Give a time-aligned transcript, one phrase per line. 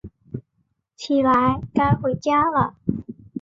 [0.95, 2.73] 起来，该回家了